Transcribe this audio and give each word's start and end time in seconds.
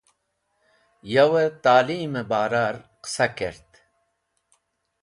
Yawẽ 1.13 1.49
talimẽ 1.63 2.27
barar 2.31 2.75
qẽsa 3.03 3.27
kert. 3.37 3.71